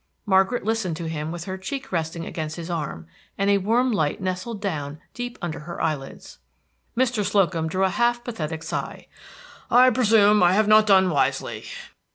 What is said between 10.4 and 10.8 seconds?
I have